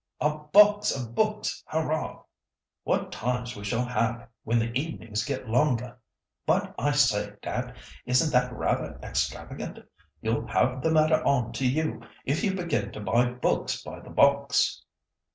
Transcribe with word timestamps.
"A 0.19 0.31
box 0.35 0.89
of 0.97 1.13
books! 1.13 1.61
Hurrah! 1.67 2.23
What 2.85 3.11
times 3.11 3.55
we 3.55 3.63
shall 3.63 3.85
have, 3.85 4.27
when 4.43 4.57
the 4.57 4.73
evenings 4.73 5.23
get 5.23 5.47
longer. 5.47 5.99
But, 6.47 6.73
I 6.79 6.89
say, 6.89 7.33
dad! 7.43 7.75
isn't 8.07 8.31
that 8.31 8.51
rather 8.51 8.99
extravagant? 9.03 9.77
You'll 10.19 10.47
have 10.47 10.81
the 10.81 10.89
mater 10.89 11.21
on 11.23 11.51
to 11.51 11.67
you 11.69 12.01
if 12.25 12.43
you 12.43 12.55
begin 12.55 12.91
to 12.93 12.99
buy 12.99 13.25
books 13.29 13.83
by 13.83 13.99
the 13.99 14.09
box." 14.09 14.81